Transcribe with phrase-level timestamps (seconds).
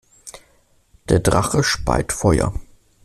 [1.09, 2.55] Der Drache speit Feuer.